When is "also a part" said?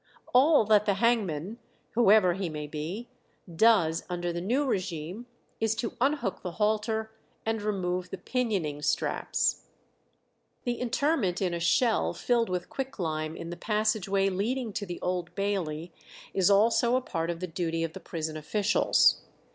16.49-17.29